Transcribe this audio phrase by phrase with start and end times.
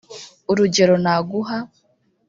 [0.51, 1.57] urugero naguha